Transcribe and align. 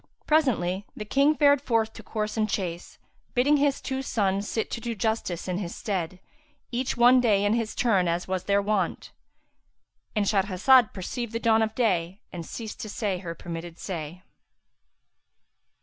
Presently, 0.25 0.87
the 0.97 1.05
King 1.05 1.35
fared 1.35 1.61
forth 1.61 1.93
to 1.93 2.01
course 2.01 2.35
and 2.35 2.49
chase, 2.49 2.97
bidding 3.35 3.57
his 3.57 3.79
two 3.79 4.01
sons 4.01 4.49
sit 4.49 4.71
to 4.71 4.81
do 4.81 4.95
justice 4.95 5.47
in 5.47 5.59
his 5.59 5.75
stead, 5.75 6.19
each 6.71 6.97
one 6.97 7.21
day 7.21 7.45
in 7.45 7.55
turn 7.75 8.07
as 8.07 8.27
was 8.27 8.45
their 8.45 8.63
wont.—And 8.63 10.25
Shahrazad 10.25 10.91
perceived 10.93 11.33
the 11.33 11.39
dawn 11.39 11.61
of 11.61 11.75
day 11.75 12.19
and 12.33 12.43
ceased 12.43 12.79
to 12.79 12.89
say 12.89 13.19
her 13.19 13.35
permitted 13.35 13.77
say. 13.77 14.23